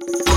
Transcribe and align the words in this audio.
you 0.00 0.35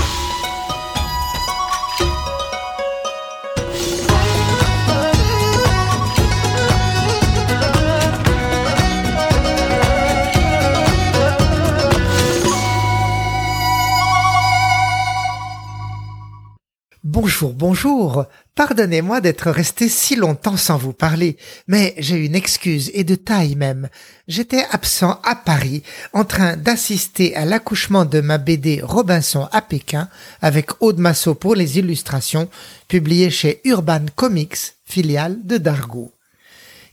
Bonjour, 17.30 17.52
bonjour. 17.54 18.24
Pardonnez-moi 18.56 19.20
d'être 19.20 19.52
resté 19.52 19.88
si 19.88 20.16
longtemps 20.16 20.56
sans 20.56 20.76
vous 20.76 20.92
parler, 20.92 21.36
mais 21.68 21.94
j'ai 21.96 22.16
une 22.16 22.34
excuse 22.34 22.90
et 22.92 23.04
de 23.04 23.14
taille 23.14 23.54
même. 23.54 23.88
J'étais 24.26 24.64
absent 24.72 25.20
à 25.22 25.36
Paris, 25.36 25.84
en 26.12 26.24
train 26.24 26.56
d'assister 26.56 27.36
à 27.36 27.44
l'accouchement 27.44 28.04
de 28.04 28.20
ma 28.20 28.38
BD 28.38 28.80
Robinson 28.82 29.48
à 29.52 29.62
Pékin 29.62 30.08
avec 30.42 30.82
Aude 30.82 30.98
Massot 30.98 31.36
pour 31.36 31.54
les 31.54 31.78
illustrations, 31.78 32.50
publiée 32.88 33.30
chez 33.30 33.60
Urban 33.64 34.06
Comics, 34.16 34.74
filiale 34.84 35.38
de 35.44 35.56
Dargo. 35.56 36.12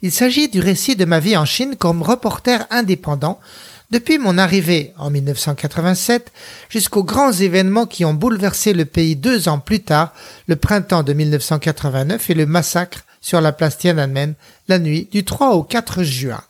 Il 0.01 0.11
s'agit 0.11 0.47
du 0.47 0.59
récit 0.59 0.95
de 0.95 1.05
ma 1.05 1.19
vie 1.19 1.37
en 1.37 1.45
Chine 1.45 1.75
comme 1.75 2.03
reporter 2.03 2.67
indépendant 2.69 3.39
depuis 3.89 4.17
mon 4.17 4.37
arrivée 4.37 4.93
en 4.97 5.09
1987 5.09 6.31
jusqu'aux 6.69 7.03
grands 7.03 7.31
événements 7.31 7.85
qui 7.85 8.05
ont 8.05 8.13
bouleversé 8.13 8.73
le 8.73 8.85
pays 8.85 9.15
deux 9.15 9.47
ans 9.47 9.59
plus 9.59 9.79
tard, 9.79 10.13
le 10.47 10.55
printemps 10.55 11.03
de 11.03 11.13
1989 11.13 12.29
et 12.29 12.33
le 12.33 12.45
massacre 12.45 13.05
sur 13.21 13.41
la 13.41 13.51
place 13.51 13.77
Tiananmen 13.77 14.35
la 14.67 14.79
nuit 14.79 15.07
du 15.11 15.23
3 15.23 15.51
au 15.55 15.63
4 15.63 16.03
juin. 16.03 16.43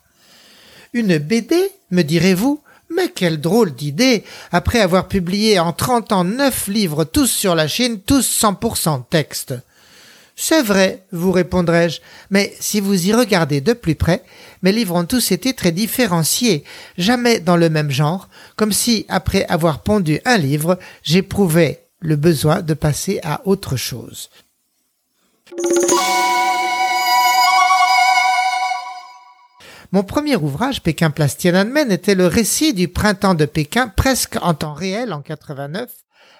Une 0.92 1.18
BD, 1.18 1.56
me 1.90 2.02
direz-vous, 2.02 2.60
mais 2.90 3.08
quelle 3.08 3.40
drôle 3.40 3.74
d'idée, 3.74 4.24
après 4.50 4.80
avoir 4.80 5.08
publié 5.08 5.58
en 5.58 5.72
30 5.72 6.12
ans 6.12 6.24
neuf 6.24 6.66
livres 6.66 7.04
tous 7.04 7.26
sur 7.26 7.54
la 7.54 7.68
Chine, 7.68 8.00
tous 8.00 8.42
100% 8.42 9.04
texte. 9.08 9.54
C'est 10.40 10.62
vrai, 10.62 11.04
vous 11.10 11.32
répondrai-je, 11.32 12.00
mais 12.30 12.54
si 12.60 12.78
vous 12.78 13.08
y 13.08 13.12
regardez 13.12 13.60
de 13.60 13.72
plus 13.72 13.96
près, 13.96 14.22
mes 14.62 14.70
livres 14.70 14.94
ont 14.94 15.04
tous 15.04 15.32
été 15.32 15.52
très 15.52 15.72
différenciés, 15.72 16.62
jamais 16.96 17.40
dans 17.40 17.56
le 17.56 17.68
même 17.68 17.90
genre, 17.90 18.28
comme 18.54 18.70
si, 18.70 19.04
après 19.08 19.44
avoir 19.46 19.82
pondu 19.82 20.20
un 20.24 20.38
livre, 20.38 20.78
j'éprouvais 21.02 21.82
le 21.98 22.14
besoin 22.14 22.62
de 22.62 22.72
passer 22.74 23.18
à 23.24 23.40
autre 23.46 23.74
chose. 23.74 24.30
Mon 29.90 30.04
premier 30.04 30.36
ouvrage, 30.36 30.82
Pékin 30.82 31.10
Place 31.10 31.36
était 31.44 32.14
le 32.14 32.26
récit 32.28 32.74
du 32.74 32.86
printemps 32.86 33.34
de 33.34 33.44
Pékin 33.44 33.88
presque 33.88 34.36
en 34.40 34.54
temps 34.54 34.74
réel 34.74 35.12
en 35.12 35.20
89, 35.20 35.90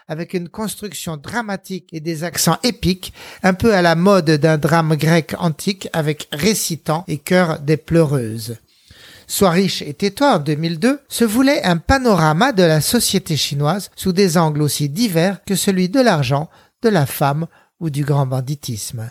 avec 0.08 0.34
une 0.34 0.48
construction 0.48 1.16
dramatique 1.16 1.88
et 1.92 2.00
des 2.00 2.24
accents 2.24 2.58
épiques, 2.62 3.12
un 3.42 3.54
peu 3.54 3.74
à 3.74 3.82
la 3.82 3.94
mode 3.94 4.30
d'un 4.30 4.58
drame 4.58 4.96
grec 4.96 5.34
antique 5.38 5.88
avec 5.92 6.28
récitant 6.32 7.04
et 7.08 7.18
chœur 7.18 7.60
des 7.60 7.76
pleureuses. 7.76 8.56
Sois 9.26 9.50
riche 9.50 9.82
et 9.82 9.92
tais-toi 9.92 10.36
en 10.36 10.38
2002 10.38 11.00
se 11.08 11.24
voulait 11.24 11.62
un 11.62 11.76
panorama 11.76 12.52
de 12.52 12.62
la 12.62 12.80
société 12.80 13.36
chinoise 13.36 13.90
sous 13.94 14.12
des 14.12 14.38
angles 14.38 14.62
aussi 14.62 14.88
divers 14.88 15.44
que 15.44 15.54
celui 15.54 15.90
de 15.90 16.00
l'argent, 16.00 16.48
de 16.82 16.88
la 16.88 17.04
femme 17.04 17.46
ou 17.78 17.90
du 17.90 18.04
grand 18.04 18.26
banditisme. 18.26 19.10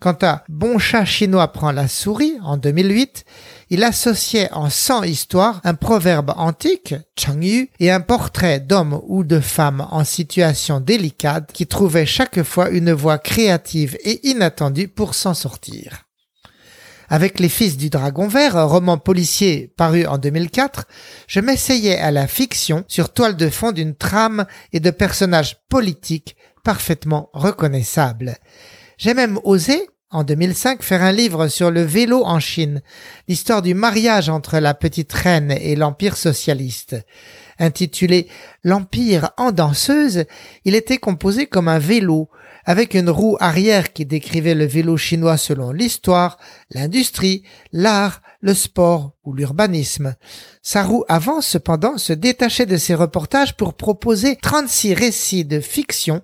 Quant 0.00 0.16
à 0.22 0.44
Bon 0.48 0.78
chat 0.78 1.04
chinois 1.04 1.52
prend 1.52 1.72
la 1.72 1.86
souris 1.86 2.38
en 2.42 2.56
2008, 2.56 3.26
il 3.68 3.84
associait 3.84 4.50
en 4.52 4.70
100 4.70 5.02
histoires 5.02 5.60
un 5.62 5.74
proverbe 5.74 6.32
antique, 6.38 6.94
Changyu, 7.18 7.68
et 7.80 7.90
un 7.90 8.00
portrait 8.00 8.60
d'homme 8.60 8.98
ou 9.06 9.24
de 9.24 9.40
femme 9.40 9.86
en 9.90 10.04
situation 10.04 10.80
délicate 10.80 11.52
qui 11.52 11.66
trouvait 11.66 12.06
chaque 12.06 12.42
fois 12.44 12.70
une 12.70 12.92
voie 12.92 13.18
créative 13.18 13.98
et 14.02 14.26
inattendue 14.26 14.88
pour 14.88 15.14
s'en 15.14 15.34
sortir. 15.34 16.06
Avec 17.10 17.38
Les 17.38 17.50
Fils 17.50 17.76
du 17.76 17.90
Dragon 17.90 18.26
Vert, 18.26 18.68
roman 18.68 18.96
policier 18.96 19.70
paru 19.76 20.06
en 20.06 20.16
2004, 20.16 20.86
je 21.26 21.40
m'essayais 21.40 21.98
à 21.98 22.10
la 22.10 22.26
fiction 22.26 22.84
sur 22.88 23.12
toile 23.12 23.36
de 23.36 23.50
fond 23.50 23.72
d'une 23.72 23.94
trame 23.94 24.46
et 24.72 24.80
de 24.80 24.90
personnages 24.90 25.58
politiques 25.68 26.36
parfaitement 26.64 27.28
reconnaissables. 27.34 28.38
J'ai 29.00 29.14
même 29.14 29.40
osé, 29.44 29.88
en 30.10 30.24
2005, 30.24 30.82
faire 30.82 31.02
un 31.02 31.10
livre 31.10 31.48
sur 31.48 31.70
le 31.70 31.80
vélo 31.80 32.22
en 32.22 32.38
Chine, 32.38 32.82
l'histoire 33.28 33.62
du 33.62 33.72
mariage 33.72 34.28
entre 34.28 34.58
la 34.58 34.74
petite 34.74 35.10
reine 35.14 35.52
et 35.52 35.74
l'empire 35.74 36.18
socialiste. 36.18 36.96
Intitulé 37.58 38.28
L'empire 38.62 39.30
en 39.38 39.52
danseuse, 39.52 40.26
il 40.66 40.74
était 40.74 40.98
composé 40.98 41.46
comme 41.46 41.68
un 41.68 41.78
vélo, 41.78 42.28
avec 42.66 42.92
une 42.92 43.08
roue 43.08 43.38
arrière 43.40 43.94
qui 43.94 44.04
décrivait 44.04 44.54
le 44.54 44.66
vélo 44.66 44.98
chinois 44.98 45.38
selon 45.38 45.72
l'histoire, 45.72 46.36
l'industrie, 46.70 47.42
l'art, 47.72 48.20
le 48.42 48.52
sport 48.52 49.14
ou 49.24 49.32
l'urbanisme. 49.32 50.14
Sa 50.60 50.82
roue 50.82 51.04
avant, 51.08 51.40
cependant, 51.40 51.96
se 51.96 52.12
détachait 52.12 52.66
de 52.66 52.76
ses 52.76 52.94
reportages 52.94 53.56
pour 53.56 53.72
proposer 53.72 54.36
36 54.36 54.92
récits 54.92 55.46
de 55.46 55.60
fiction 55.60 56.22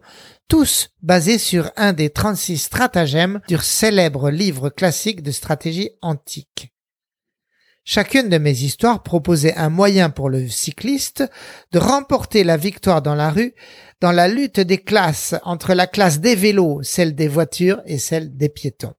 tous 0.49 0.91
basés 1.03 1.39
sur 1.39 1.71
un 1.77 1.93
des 1.93 2.11
36 2.11 2.59
stratagèmes 2.59 3.41
du 3.49 3.59
célèbre 3.59 4.31
livre 4.31 4.71
classique 4.71 5.23
de 5.23 5.31
stratégie 5.31 5.91
antique. 6.03 6.73
Chacune 7.85 8.29
de 8.29 8.39
mes 8.39 8.63
histoires 8.63 9.05
proposait 9.05 9.55
un 9.55 9.69
moyen 9.69 10.11
pour 10.11 10.29
le 10.29 10.49
cycliste 10.49 11.25
de 11.71 11.79
remporter 11.79 12.43
la 12.43 12.57
victoire 12.57 13.01
dans 13.01 13.15
la 13.15 13.31
rue 13.31 13.55
dans 14.01 14.13
la 14.13 14.27
lutte 14.29 14.61
des 14.61 14.79
classes 14.79 15.37
entre 15.45 15.73
la 15.73 15.87
classe 15.87 16.21
des 16.21 16.35
vélos, 16.35 16.83
celle 16.83 17.15
des 17.15 17.29
voitures 17.29 17.81
et 17.87 17.99
celle 17.99 18.37
des 18.37 18.49
piétons. 18.49 18.95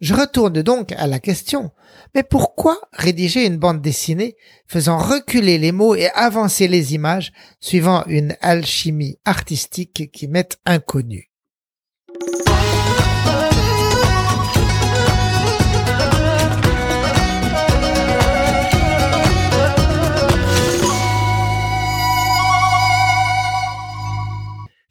Je 0.00 0.14
retourne 0.14 0.62
donc 0.62 0.92
à 0.92 1.06
la 1.06 1.18
question. 1.18 1.70
Mais 2.14 2.22
pourquoi 2.22 2.78
rédiger 2.92 3.46
une 3.46 3.56
bande 3.56 3.80
dessinée 3.80 4.36
faisant 4.66 4.98
reculer 4.98 5.58
les 5.58 5.72
mots 5.72 5.94
et 5.94 6.08
avancer 6.10 6.68
les 6.68 6.94
images 6.94 7.32
suivant 7.60 8.04
une 8.06 8.36
alchimie 8.40 9.18
artistique 9.24 10.10
qui 10.12 10.28
m'est 10.28 10.58
inconnue? 10.66 11.30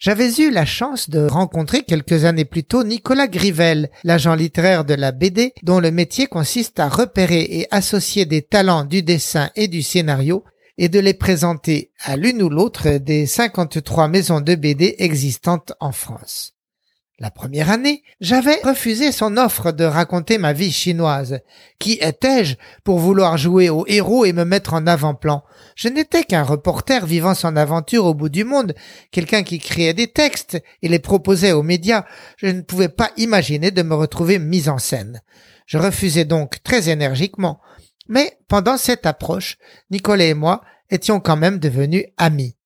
J'avais 0.05 0.35
eu 0.35 0.51
la 0.51 0.65
chance 0.65 1.09
de 1.09 1.25
rencontrer 1.25 1.81
quelques 1.81 2.25
années 2.25 2.45
plus 2.45 2.63
tôt 2.63 2.83
Nicolas 2.83 3.27
Grivel, 3.27 3.89
l'agent 4.03 4.35
littéraire 4.35 4.85
de 4.85 4.93
la 4.93 5.11
BD, 5.11 5.55
dont 5.63 5.79
le 5.79 5.89
métier 5.89 6.27
consiste 6.27 6.79
à 6.79 6.89
repérer 6.89 7.41
et 7.41 7.67
associer 7.71 8.27
des 8.27 8.43
talents 8.43 8.85
du 8.85 9.01
dessin 9.01 9.49
et 9.55 9.67
du 9.67 9.81
scénario 9.81 10.43
et 10.77 10.89
de 10.89 10.99
les 10.99 11.15
présenter 11.15 11.89
à 12.03 12.17
l'une 12.17 12.43
ou 12.43 12.49
l'autre 12.49 12.99
des 12.99 13.25
53 13.25 14.07
maisons 14.07 14.41
de 14.41 14.53
BD 14.53 14.93
existantes 14.99 15.73
en 15.79 15.91
France. 15.91 16.54
La 17.17 17.31
première 17.31 17.69
année, 17.69 18.03
j'avais 18.19 18.59
refusé 18.61 19.13
son 19.13 19.37
offre 19.37 19.71
de 19.71 19.85
raconter 19.85 20.37
ma 20.37 20.51
vie 20.51 20.71
chinoise. 20.71 21.39
Qui 21.79 21.93
étais-je 21.93 22.57
pour 22.83 22.99
vouloir 22.99 23.37
jouer 23.37 23.69
au 23.69 23.85
héros 23.87 24.25
et 24.25 24.33
me 24.33 24.43
mettre 24.43 24.73
en 24.73 24.85
avant-plan? 24.85 25.45
Je 25.77 25.87
n'étais 25.87 26.25
qu'un 26.25 26.43
reporter 26.43 27.05
vivant 27.05 27.33
son 27.33 27.55
aventure 27.55 28.03
au 28.03 28.13
bout 28.13 28.27
du 28.27 28.43
monde, 28.43 28.75
quelqu'un 29.11 29.43
qui 29.43 29.59
créait 29.59 29.93
des 29.93 30.11
textes 30.11 30.61
et 30.81 30.89
les 30.89 30.99
proposait 30.99 31.53
aux 31.53 31.63
médias. 31.63 32.03
Je 32.35 32.47
ne 32.47 32.59
pouvais 32.59 32.89
pas 32.89 33.11
imaginer 33.15 33.71
de 33.71 33.81
me 33.81 33.95
retrouver 33.95 34.37
mis 34.37 34.67
en 34.67 34.77
scène. 34.77 35.21
Je 35.67 35.77
refusais 35.77 36.25
donc 36.25 36.61
très 36.63 36.89
énergiquement. 36.89 37.61
Mais 38.09 38.37
pendant 38.49 38.75
cette 38.75 39.05
approche, 39.05 39.57
Nicolas 39.89 40.25
et 40.25 40.33
moi 40.33 40.63
étions 40.89 41.21
quand 41.21 41.37
même 41.37 41.59
devenus 41.59 42.03
amis. 42.17 42.57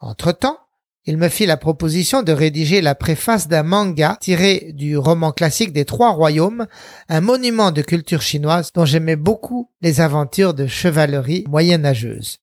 Entre-temps, 0.00 0.58
il 1.06 1.18
me 1.18 1.28
fit 1.28 1.46
la 1.46 1.56
proposition 1.56 2.22
de 2.22 2.32
rédiger 2.32 2.80
la 2.80 2.94
préface 2.94 3.46
d'un 3.46 3.62
manga 3.62 4.16
tiré 4.20 4.72
du 4.72 4.96
roman 4.96 5.32
classique 5.32 5.72
des 5.72 5.84
Trois 5.84 6.12
Royaumes, 6.12 6.66
un 7.08 7.20
monument 7.20 7.72
de 7.72 7.82
culture 7.82 8.22
chinoise 8.22 8.72
dont 8.72 8.86
j'aimais 8.86 9.16
beaucoup 9.16 9.70
les 9.82 10.00
aventures 10.00 10.54
de 10.54 10.66
chevalerie 10.66 11.44
moyenâgeuse. 11.48 12.38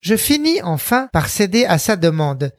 Je 0.00 0.16
finis 0.16 0.62
enfin 0.62 1.08
par 1.12 1.28
céder 1.28 1.64
à 1.64 1.78
sa 1.78 1.96
demande. 1.96 2.52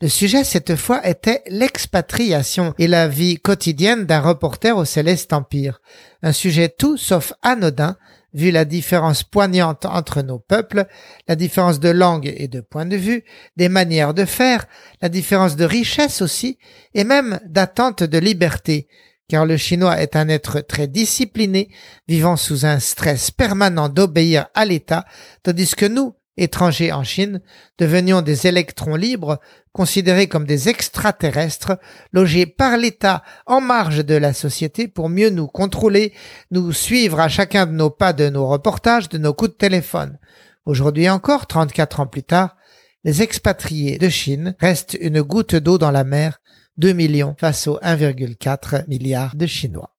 Le 0.00 0.08
sujet 0.08 0.42
cette 0.42 0.74
fois 0.74 1.06
était 1.06 1.42
l'expatriation 1.46 2.74
et 2.78 2.88
la 2.88 3.06
vie 3.06 3.36
quotidienne 3.36 4.04
d'un 4.04 4.20
reporter 4.20 4.76
au 4.76 4.84
Céleste 4.84 5.32
Empire. 5.32 5.80
Un 6.22 6.32
sujet 6.32 6.68
tout 6.68 6.96
sauf 6.96 7.32
anodin 7.42 7.96
vu 8.34 8.50
la 8.50 8.64
différence 8.64 9.22
poignante 9.22 9.86
entre 9.86 10.20
nos 10.22 10.38
peuples, 10.38 10.86
la 11.28 11.36
différence 11.36 11.80
de 11.80 11.88
langue 11.88 12.32
et 12.36 12.48
de 12.48 12.60
point 12.60 12.84
de 12.84 12.96
vue, 12.96 13.24
des 13.56 13.68
manières 13.68 14.12
de 14.12 14.24
faire, 14.24 14.66
la 15.00 15.08
différence 15.08 15.56
de 15.56 15.64
richesse 15.64 16.20
aussi, 16.20 16.58
et 16.92 17.04
même 17.04 17.40
d'attente 17.46 18.02
de 18.02 18.18
liberté, 18.18 18.88
car 19.28 19.46
le 19.46 19.56
chinois 19.56 20.02
est 20.02 20.16
un 20.16 20.28
être 20.28 20.60
très 20.60 20.88
discipliné, 20.88 21.70
vivant 22.08 22.36
sous 22.36 22.66
un 22.66 22.80
stress 22.80 23.30
permanent 23.30 23.88
d'obéir 23.88 24.48
à 24.54 24.64
l'État, 24.64 25.06
tandis 25.42 25.74
que 25.74 25.86
nous, 25.86 26.14
étrangers 26.36 26.92
en 26.92 27.04
Chine, 27.04 27.40
devenions 27.78 28.22
des 28.22 28.46
électrons 28.46 28.96
libres, 28.96 29.40
considérés 29.72 30.28
comme 30.28 30.46
des 30.46 30.68
extraterrestres, 30.68 31.78
logés 32.12 32.46
par 32.46 32.76
l'État 32.76 33.22
en 33.46 33.60
marge 33.60 34.04
de 34.04 34.14
la 34.14 34.32
société 34.32 34.88
pour 34.88 35.08
mieux 35.08 35.30
nous 35.30 35.46
contrôler, 35.46 36.12
nous 36.50 36.72
suivre 36.72 37.20
à 37.20 37.28
chacun 37.28 37.66
de 37.66 37.72
nos 37.72 37.90
pas 37.90 38.12
de 38.12 38.28
nos 38.28 38.46
reportages, 38.46 39.08
de 39.08 39.18
nos 39.18 39.34
coups 39.34 39.52
de 39.52 39.56
téléphone. 39.56 40.18
Aujourd'hui 40.66 41.08
encore, 41.08 41.46
34 41.46 42.00
ans 42.00 42.06
plus 42.06 42.22
tard, 42.22 42.56
les 43.04 43.22
expatriés 43.22 43.98
de 43.98 44.08
Chine 44.08 44.56
restent 44.60 44.96
une 45.00 45.22
goutte 45.22 45.56
d'eau 45.56 45.76
dans 45.76 45.90
la 45.90 46.04
mer, 46.04 46.40
2 46.78 46.92
millions 46.92 47.36
face 47.38 47.66
aux 47.66 47.78
1,4 47.80 48.88
milliard 48.88 49.36
de 49.36 49.46
Chinois. 49.46 49.94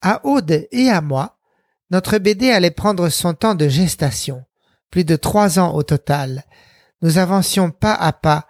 À 0.00 0.24
Aude 0.24 0.66
et 0.70 0.88
à 0.90 1.00
moi, 1.00 1.38
notre 1.90 2.18
BD 2.18 2.50
allait 2.50 2.70
prendre 2.70 3.08
son 3.08 3.34
temps 3.34 3.54
de 3.54 3.68
gestation, 3.68 4.44
plus 4.90 5.04
de 5.04 5.16
trois 5.16 5.58
ans 5.58 5.74
au 5.74 5.82
total. 5.82 6.44
Nous 7.02 7.18
avancions 7.18 7.70
pas 7.70 7.94
à 7.94 8.12
pas, 8.12 8.46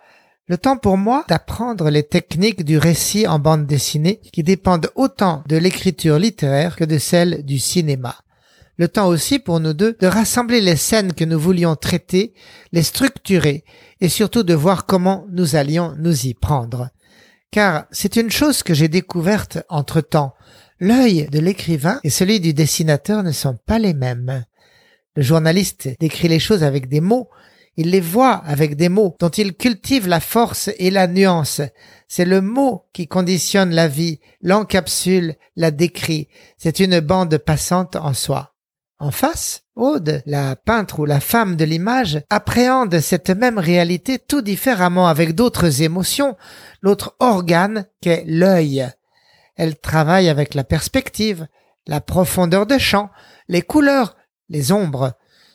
le 0.49 0.57
temps 0.57 0.79
pour 0.79 0.97
moi 0.97 1.25
d'apprendre 1.29 1.91
les 1.91 2.03
techniques 2.03 2.65
du 2.65 2.79
récit 2.79 3.27
en 3.27 3.39
bande 3.39 3.67
dessinée 3.67 4.21
qui 4.33 4.43
dépendent 4.43 4.91
autant 4.95 5.45
de 5.47 5.59
l'écriture 5.59 6.19
littéraire 6.19 6.75
que 6.75 6.85
de 6.85 6.97
celle 6.97 7.45
du 7.45 7.59
cinéma. 7.59 8.17
Le 8.79 8.89
temps 8.89 9.09
aussi 9.09 9.39
pour 9.39 9.61
nous 9.61 9.75
deux 9.75 9.95
de 10.01 10.07
rassembler 10.07 10.63
les 10.63 10.77
scènes 10.77 11.13
que 11.13 11.25
nous 11.25 11.39
voulions 11.39 11.77
traiter, 11.77 12.33
les 12.73 12.83
structurer 12.83 13.65
et 14.01 14.09
surtout 14.09 14.43
de 14.43 14.55
voir 14.55 14.87
comment 14.87 15.27
nous 15.31 15.55
allions 15.55 15.95
nous 15.99 16.27
y 16.27 16.33
prendre. 16.33 16.89
Car 17.51 17.85
c'est 17.91 18.17
une 18.17 18.31
chose 18.31 18.63
que 18.63 18.73
j'ai 18.73 18.89
découverte 18.89 19.59
entre 19.69 20.01
temps. 20.01 20.35
L'œil 20.81 21.27
de 21.31 21.41
l'écrivain 21.41 22.01
et 22.05 22.11
celui 22.11 22.41
du 22.41 22.55
dessinateur 22.55 23.23
ne 23.23 23.33
sont 23.33 23.59
pas 23.67 23.79
les 23.79 23.95
mêmes. 23.95 24.45
Le 25.17 25.23
journaliste 25.23 25.89
décrit 25.99 26.29
les 26.29 26.39
choses 26.39 26.63
avec 26.63 26.89
des 26.89 27.01
mots, 27.01 27.29
il 27.77 27.91
les 27.91 28.01
voit 28.01 28.43
avec 28.45 28.75
des 28.75 28.89
mots 28.89 29.17
dont 29.21 29.29
il 29.29 29.55
cultive 29.55 30.09
la 30.09 30.19
force 30.19 30.69
et 30.79 30.91
la 30.91 31.07
nuance. 31.07 31.61
C'est 32.09 32.25
le 32.25 32.41
mot 32.41 32.87
qui 32.93 33.07
conditionne 33.07 33.71
la 33.71 33.87
vie, 33.87 34.19
l'encapsule, 34.41 35.37
la 35.55 35.71
décrit. 35.71 36.27
C'est 36.57 36.81
une 36.81 36.99
bande 36.99 37.39
passante 37.39 37.95
en 37.95 38.15
soi. 38.15 38.55
En 38.99 39.13
face, 39.13 39.63
Aude, 39.77 40.25
la 40.27 40.57
peintre 40.57 40.99
ou 40.99 41.05
la 41.05 41.21
femme 41.21 41.55
de 41.55 41.65
l'image, 41.65 42.21
appréhende 42.31 42.99
cette 42.99 43.31
même 43.31 43.59
réalité 43.59 44.19
tout 44.19 44.43
différemment 44.43 45.07
avec 45.07 45.37
d'autres 45.37 45.83
émotions, 45.83 46.37
l'autre 46.83 47.15
organe 47.21 47.87
qu'est 48.01 48.25
l'œil. 48.27 48.89
Elle 49.59 49.77
travaille 49.77 50.31
avec 50.31 50.55
la 50.55 50.65
perspective, 50.65 51.47
la 51.87 52.01
profondeur 52.01 52.65
de 52.65 52.79
champ, 52.79 53.11
les 53.49 53.61
couleurs, 53.63 54.17
les 54.49 54.73
ombres. 54.73 55.13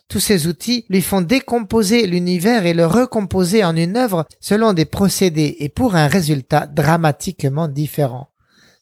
Tous 0.09 0.19
ces 0.19 0.45
outils 0.45 0.85
lui 0.89 1.01
font 1.01 1.21
décomposer 1.21 2.05
l'univers 2.05 2.65
et 2.65 2.73
le 2.73 2.85
recomposer 2.85 3.63
en 3.63 3.75
une 3.75 3.97
œuvre 3.97 4.25
selon 4.39 4.73
des 4.73 4.85
procédés 4.85 5.55
et 5.59 5.69
pour 5.69 5.95
un 5.95 6.07
résultat 6.07 6.67
dramatiquement 6.67 7.67
différent. 7.67 8.29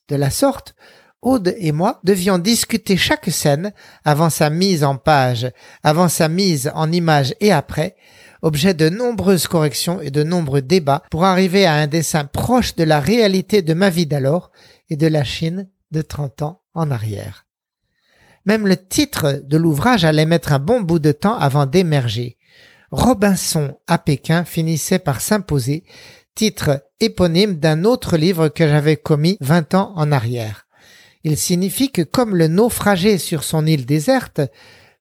De 0.09 0.15
la 0.15 0.31
sorte, 0.31 0.75
Aude 1.21 1.53
et 1.59 1.71
moi 1.71 2.00
devions 2.03 2.39
discuter 2.39 2.97
chaque 2.97 3.29
scène 3.29 3.73
avant 4.03 4.31
sa 4.31 4.50
mise 4.50 4.83
en 4.83 4.97
page, 4.97 5.51
avant 5.83 6.09
sa 6.09 6.27
mise 6.27 6.71
en 6.73 6.91
image 6.91 7.35
et 7.39 7.51
après, 7.51 7.95
objet 8.41 8.73
de 8.73 8.89
nombreuses 8.89 9.45
corrections 9.45 10.01
et 10.01 10.09
de 10.09 10.23
nombreux 10.23 10.63
débats 10.63 11.03
pour 11.12 11.25
arriver 11.25 11.68
à 11.68 11.75
un 11.75 11.85
dessin 11.85 12.25
proche 12.25 12.75
de 12.75 12.83
la 12.83 13.00
réalité 13.00 13.62
de 13.62 13.75
ma 13.75 13.91
vie 13.91 14.07
d'alors 14.07 14.51
et 14.91 14.97
de 14.97 15.07
la 15.07 15.23
Chine 15.23 15.67
de 15.89 16.03
30 16.03 16.43
ans 16.43 16.61
en 16.75 16.91
arrière. 16.91 17.47
Même 18.45 18.67
le 18.67 18.77
titre 18.77 19.41
de 19.43 19.57
l'ouvrage 19.57 20.05
allait 20.05 20.25
mettre 20.25 20.51
un 20.51 20.59
bon 20.59 20.81
bout 20.81 20.99
de 20.99 21.11
temps 21.11 21.38
avant 21.38 21.65
d'émerger. 21.65 22.38
Robinson 22.91 23.77
à 23.88 23.97
Pékin 23.97 24.43
finissait 24.43 24.99
par 24.99 25.21
s'imposer, 25.21 25.85
titre 26.35 26.83
éponyme 26.99 27.55
d'un 27.55 27.85
autre 27.85 28.17
livre 28.17 28.49
que 28.49 28.67
j'avais 28.67 28.97
commis 28.97 29.38
vingt 29.41 29.73
ans 29.73 29.93
en 29.95 30.11
arrière. 30.11 30.67
Il 31.23 31.37
signifie 31.37 31.91
que 31.91 32.01
comme 32.01 32.35
le 32.35 32.47
naufragé 32.47 33.17
sur 33.17 33.44
son 33.44 33.65
île 33.65 33.85
déserte, 33.85 34.41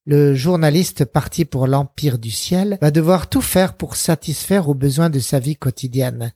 le 0.07 0.35
journaliste 0.35 1.05
parti 1.05 1.45
pour 1.45 1.67
l'Empire 1.67 2.19
du 2.19 2.31
ciel 2.31 2.79
va 2.81 2.91
devoir 2.91 3.29
tout 3.29 3.41
faire 3.41 3.75
pour 3.75 3.97
satisfaire 3.97 4.69
aux 4.69 4.75
besoins 4.75 5.11
de 5.11 5.19
sa 5.19 5.39
vie 5.39 5.57
quotidienne. 5.57 6.33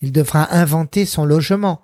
Il 0.00 0.12
devra 0.12 0.54
inventer 0.54 1.04
son 1.04 1.24
logement, 1.24 1.82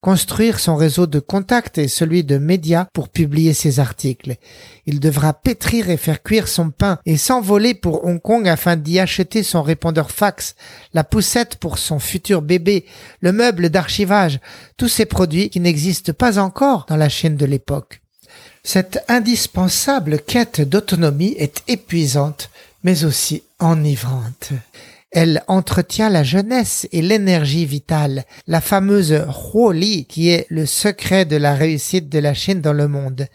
construire 0.00 0.58
son 0.58 0.76
réseau 0.76 1.06
de 1.06 1.20
contacts 1.20 1.78
et 1.78 1.88
celui 1.88 2.24
de 2.24 2.38
médias 2.38 2.86
pour 2.92 3.08
publier 3.08 3.52
ses 3.52 3.80
articles. 3.80 4.36
Il 4.86 5.00
devra 5.00 5.34
pétrir 5.34 5.90
et 5.90 5.96
faire 5.96 6.22
cuire 6.22 6.48
son 6.48 6.70
pain 6.70 6.98
et 7.04 7.16
s'envoler 7.16 7.74
pour 7.74 8.04
Hong 8.04 8.20
Kong 8.20 8.48
afin 8.48 8.76
d'y 8.76 8.98
acheter 8.98 9.42
son 9.42 9.62
répondeur 9.62 10.10
fax, 10.10 10.54
la 10.94 11.04
poussette 11.04 11.56
pour 11.56 11.78
son 11.78 11.98
futur 11.98 12.42
bébé, 12.42 12.86
le 13.20 13.32
meuble 13.32 13.68
d'archivage, 13.68 14.40
tous 14.76 14.88
ces 14.88 15.06
produits 15.06 15.50
qui 15.50 15.60
n'existent 15.60 16.12
pas 16.12 16.38
encore 16.38 16.86
dans 16.88 16.96
la 16.96 17.08
Chine 17.08 17.36
de 17.36 17.46
l'époque. 17.46 18.00
Cette 18.62 19.02
indispensable 19.08 20.20
quête 20.20 20.60
d'autonomie 20.60 21.34
est 21.38 21.62
épuisante, 21.68 22.50
mais 22.84 23.04
aussi 23.04 23.42
enivrante. 23.58 24.52
Elle 25.12 25.42
entretient 25.48 26.08
la 26.08 26.22
jeunesse 26.22 26.86
et 26.92 27.02
l'énergie 27.02 27.66
vitale, 27.66 28.24
la 28.46 28.60
fameuse 28.60 29.24
Huoli 29.52 30.06
qui 30.06 30.28
est 30.28 30.46
le 30.50 30.66
secret 30.66 31.24
de 31.24 31.34
la 31.34 31.54
réussite 31.54 32.08
de 32.08 32.20
la 32.20 32.32
Chine 32.32 32.60
dans 32.60 32.72
le 32.72 32.86
monde. 32.86 33.26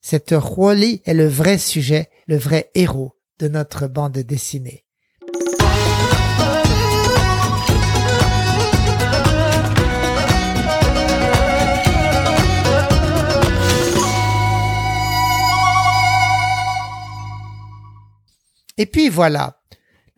Cette 0.00 0.32
Huoli 0.32 1.02
est 1.04 1.14
le 1.14 1.28
vrai 1.28 1.58
sujet, 1.58 2.08
le 2.26 2.36
vrai 2.36 2.70
héros 2.74 3.14
de 3.38 3.46
notre 3.46 3.86
bande 3.86 4.18
dessinée. 4.18 4.84
Et 18.76 18.86
puis 18.86 19.10
voilà, 19.10 19.59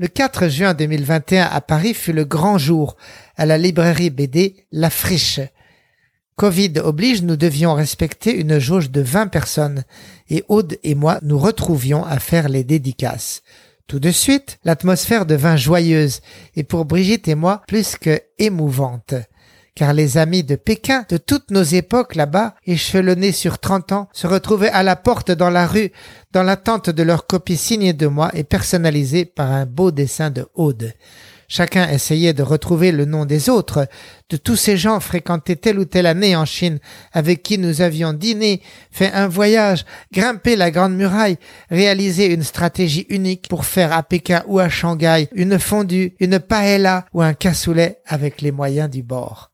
le 0.02 0.08
4 0.08 0.48
juin 0.48 0.74
2021 0.74 1.44
à 1.44 1.60
Paris 1.60 1.94
fut 1.94 2.12
le 2.12 2.24
grand 2.24 2.58
jour 2.58 2.96
à 3.36 3.46
la 3.46 3.56
librairie 3.56 4.10
BD 4.10 4.56
La 4.72 4.90
Friche. 4.90 5.38
Covid 6.34 6.72
oblige, 6.82 7.22
nous 7.22 7.36
devions 7.36 7.74
respecter 7.74 8.34
une 8.34 8.58
jauge 8.58 8.90
de 8.90 9.00
20 9.00 9.28
personnes 9.28 9.84
et 10.28 10.42
Aude 10.48 10.76
et 10.82 10.96
moi 10.96 11.20
nous 11.22 11.38
retrouvions 11.38 12.04
à 12.04 12.18
faire 12.18 12.48
les 12.48 12.64
dédicaces. 12.64 13.42
Tout 13.86 14.00
de 14.00 14.10
suite, 14.10 14.58
l'atmosphère 14.64 15.24
devint 15.24 15.54
joyeuse 15.54 16.20
et 16.56 16.64
pour 16.64 16.84
Brigitte 16.84 17.28
et 17.28 17.36
moi 17.36 17.62
plus 17.68 17.94
que 17.94 18.20
émouvante 18.40 19.14
car 19.74 19.92
les 19.92 20.18
amis 20.18 20.44
de 20.44 20.56
Pékin 20.56 21.04
de 21.08 21.16
toutes 21.16 21.50
nos 21.50 21.62
époques 21.62 22.14
là-bas, 22.14 22.54
échelonnés 22.66 23.32
sur 23.32 23.58
trente 23.58 23.92
ans, 23.92 24.08
se 24.12 24.26
retrouvaient 24.26 24.70
à 24.70 24.82
la 24.82 24.96
porte 24.96 25.30
dans 25.30 25.50
la 25.50 25.66
rue, 25.66 25.92
dans 26.32 26.42
l'attente 26.42 26.90
de 26.90 27.02
leur 27.02 27.26
copie 27.26 27.56
signée 27.56 27.92
de 27.92 28.06
moi 28.06 28.30
et 28.34 28.44
personnalisée 28.44 29.24
par 29.24 29.50
un 29.50 29.66
beau 29.66 29.90
dessin 29.90 30.30
de 30.30 30.46
Aude. 30.54 30.92
Chacun 31.54 31.86
essayait 31.86 32.32
de 32.32 32.42
retrouver 32.42 32.92
le 32.92 33.04
nom 33.04 33.26
des 33.26 33.50
autres, 33.50 33.86
de 34.30 34.38
tous 34.38 34.56
ces 34.56 34.78
gens 34.78 35.00
fréquentés 35.00 35.56
telle 35.56 35.78
ou 35.78 35.84
telle 35.84 36.06
année 36.06 36.34
en 36.34 36.46
Chine, 36.46 36.78
avec 37.12 37.42
qui 37.42 37.58
nous 37.58 37.82
avions 37.82 38.14
dîné, 38.14 38.62
fait 38.90 39.12
un 39.12 39.28
voyage, 39.28 39.84
grimpé 40.14 40.56
la 40.56 40.70
grande 40.70 40.94
muraille, 40.94 41.36
réalisé 41.70 42.32
une 42.32 42.42
stratégie 42.42 43.04
unique 43.10 43.48
pour 43.48 43.66
faire 43.66 43.92
à 43.92 44.02
Pékin 44.02 44.42
ou 44.46 44.60
à 44.60 44.70
Shanghai 44.70 45.28
une 45.32 45.58
fondue, 45.58 46.14
une 46.20 46.40
paella 46.40 47.04
ou 47.12 47.20
un 47.20 47.34
cassoulet 47.34 47.98
avec 48.06 48.40
les 48.40 48.50
moyens 48.50 48.88
du 48.88 49.02
bord. 49.02 49.51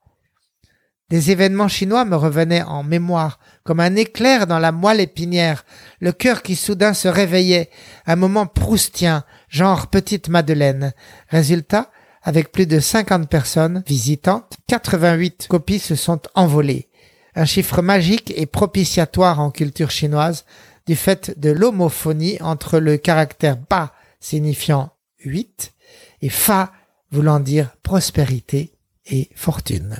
Des 1.10 1.30
événements 1.30 1.68
chinois 1.68 2.04
me 2.04 2.16
revenaient 2.16 2.62
en 2.62 2.82
mémoire, 2.82 3.38
comme 3.64 3.80
un 3.80 3.96
éclair 3.96 4.46
dans 4.46 4.58
la 4.58 4.72
moelle 4.72 5.00
épinière, 5.00 5.64
le 6.00 6.12
cœur 6.12 6.42
qui 6.42 6.54
soudain 6.54 6.92
se 6.92 7.08
réveillait, 7.08 7.70
un 8.06 8.16
moment 8.16 8.46
proustien, 8.46 9.24
genre 9.48 9.86
petite 9.86 10.28
Madeleine. 10.28 10.92
Résultat, 11.28 11.90
avec 12.22 12.52
plus 12.52 12.66
de 12.66 12.78
50 12.78 13.26
personnes 13.30 13.82
visitantes, 13.86 14.58
88 14.66 15.46
copies 15.48 15.78
se 15.78 15.94
sont 15.94 16.20
envolées. 16.34 16.90
Un 17.34 17.46
chiffre 17.46 17.80
magique 17.80 18.34
et 18.36 18.44
propitiatoire 18.44 19.40
en 19.40 19.50
culture 19.50 19.90
chinoise 19.90 20.44
du 20.86 20.94
fait 20.94 21.38
de 21.40 21.50
l'homophonie 21.50 22.36
entre 22.42 22.78
le 22.78 22.98
caractère 22.98 23.56
ba 23.56 23.94
signifiant 24.20 24.90
8 25.24 25.72
et 26.20 26.28
fa 26.28 26.72
voulant 27.10 27.40
dire 27.40 27.76
prospérité 27.82 28.74
et 29.06 29.30
fortune 29.34 29.96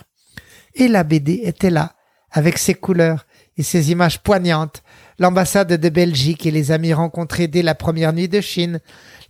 et 0.79 0.89
la 0.89 1.05
BD 1.05 1.41
était 1.45 1.71
là, 1.71 1.95
avec 2.31 2.57
ses 2.57 2.75
couleurs 2.75 3.27
et 3.57 3.63
ses 3.63 3.91
images 3.91 4.21
poignantes, 4.21 4.83
l'ambassade 5.19 5.73
de 5.73 5.89
Belgique 5.89 6.47
et 6.47 6.51
les 6.51 6.71
amis 6.71 6.93
rencontrés 6.93 7.49
dès 7.49 7.63
la 7.63 7.75
première 7.75 8.13
nuit 8.13 8.29
de 8.29 8.41
Chine, 8.41 8.81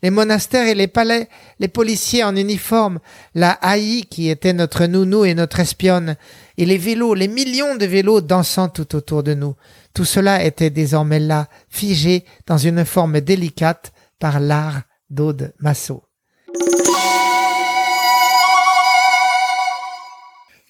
les 0.02 0.10
monastères 0.10 0.66
et 0.66 0.74
les 0.74 0.86
palais, 0.86 1.28
les 1.58 1.68
policiers 1.68 2.22
en 2.22 2.36
uniforme, 2.36 3.00
la 3.34 3.52
haï 3.52 4.02
qui 4.02 4.28
était 4.28 4.52
notre 4.52 4.84
nounou 4.86 5.24
et 5.24 5.34
notre 5.34 5.60
espionne, 5.60 6.16
et 6.58 6.66
les 6.66 6.78
vélos, 6.78 7.14
les 7.14 7.28
millions 7.28 7.76
de 7.76 7.86
vélos 7.86 8.20
dansant 8.20 8.68
tout 8.68 8.94
autour 8.94 9.22
de 9.22 9.34
nous, 9.34 9.54
Tout 9.94 10.04
cela 10.04 10.44
était 10.44 10.70
désormais 10.70 11.18
là, 11.18 11.48
figé 11.68 12.24
dans 12.46 12.58
une 12.58 12.84
forme 12.84 13.20
délicate 13.20 13.92
par 14.20 14.38
l'art 14.38 14.82
d'Aude 15.10 15.54
Massot. 15.58 16.04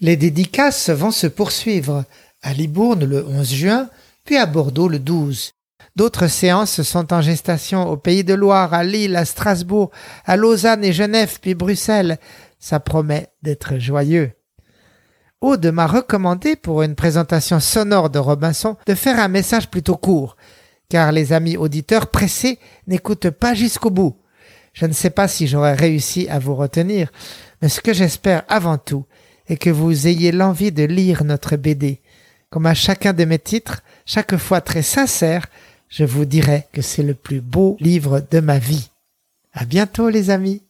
Les 0.01 0.17
dédicaces 0.17 0.91
vont 0.91 1.11
se 1.11 1.27
poursuivre 1.27 2.05
à 2.43 2.53
Libourne 2.53 3.05
le 3.05 3.27
11 3.27 3.53
juin, 3.53 3.91
puis 4.25 4.37
à 4.37 4.47
Bordeaux 4.47 4.87
le 4.87 5.01
12. 5.01 5.55
D'autres 5.97 6.29
séances 6.29 6.83
sont 6.83 7.13
en 7.13 7.21
gestation 7.21 7.89
au 7.91 7.97
Pays 7.97 8.23
de 8.23 8.35
Loire, 8.35 8.73
à 8.75 8.85
Lille, 8.85 9.17
à 9.17 9.25
Strasbourg, 9.25 9.91
à 10.25 10.37
Lausanne 10.37 10.85
et 10.85 10.93
Genève, 10.93 11.39
puis 11.43 11.57
Bruxelles. 11.57 12.19
Ça 12.61 12.79
promet 12.79 13.27
d'être 13.43 13.81
joyeux. 13.81 14.31
Aude 15.41 15.67
m'a 15.67 15.89
recommandé 15.89 16.55
pour 16.55 16.83
une 16.83 16.95
présentation 16.95 17.59
sonore 17.59 18.09
de 18.09 18.21
Robinson 18.21 18.77
de 18.87 18.95
faire 18.95 19.19
un 19.19 19.29
message 19.29 19.69
plutôt 19.69 19.97
court, 19.97 20.37
car 20.89 21.11
les 21.11 21.33
amis 21.33 21.57
auditeurs 21.57 22.07
pressés 22.07 22.61
n'écoutent 22.87 23.31
pas 23.31 23.55
jusqu'au 23.55 23.91
bout. 23.91 24.17
Je 24.75 24.87
ne 24.87 24.93
sais 24.93 25.11
pas 25.11 25.27
si 25.27 25.49
j'aurais 25.49 25.75
réussi 25.75 26.29
à 26.29 26.39
vous 26.39 26.55
retenir, 26.55 27.11
mais 27.61 27.69
ce 27.69 27.81
que 27.81 27.93
j'espère 27.93 28.45
avant 28.49 28.79
tout 28.79 29.05
est 29.49 29.57
que 29.57 29.71
vous 29.71 30.07
ayez 30.07 30.33
l'envie 30.33 30.73
de 30.73 30.85
lire 30.85 31.25
notre 31.25 31.57
BD. 31.57 32.01
Comme 32.51 32.67
à 32.67 32.75
chacun 32.75 33.13
de 33.13 33.25
mes 33.25 33.39
titres, 33.39 33.83
chaque 34.07 34.37
fois 34.37 34.61
très 34.61 34.83
sincère, 34.83 35.47
je 35.89 36.05
vous 36.05 36.25
dirai 36.25 36.67
que 36.73 36.83
c'est 36.83 37.03
le 37.03 37.15
plus 37.15 37.41
beau 37.41 37.77
livre 37.81 38.25
de 38.31 38.41
ma 38.41 38.59
vie. 38.59 38.91
À 39.53 39.65
bientôt 39.65 40.09
les 40.09 40.31
amis. 40.31 40.63